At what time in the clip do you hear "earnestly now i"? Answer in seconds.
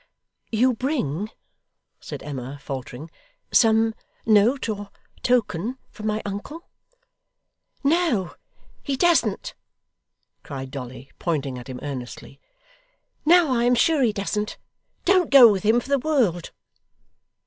11.83-13.65